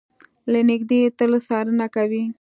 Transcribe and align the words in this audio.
له 0.51 0.59
نږدې 0.69 0.97
يې 1.03 1.09
تل 1.17 1.31
څارنه 1.47 1.85
کوي. 1.95 2.23